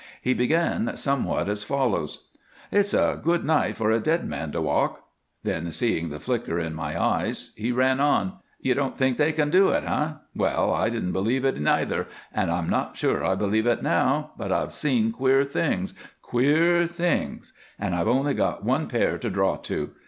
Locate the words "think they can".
8.97-9.51